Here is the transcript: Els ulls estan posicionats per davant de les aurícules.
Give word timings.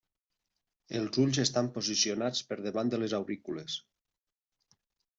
Els 0.99 1.19
ulls 1.25 1.41
estan 1.43 1.69
posicionats 1.77 2.43
per 2.49 2.59
davant 2.65 2.93
de 2.95 3.03
les 3.05 3.17
aurícules. 3.23 3.81